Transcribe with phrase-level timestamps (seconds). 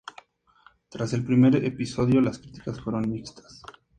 [0.89, 3.61] Tras el primer episodio, las críticas fueron mixtas.